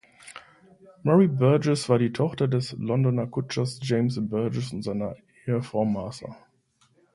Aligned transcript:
Marie 1.03 1.27
Burgess 1.27 1.87
war 1.87 1.99
die 1.99 2.11
Tochter 2.11 2.47
des 2.47 2.71
Londoner 2.71 3.27
Kutschers 3.27 3.77
James 3.83 4.17
Burgess 4.19 4.73
und 4.73 4.81
seiner 4.81 5.15
Ehefrau 5.45 5.85
Martha. 5.85 6.35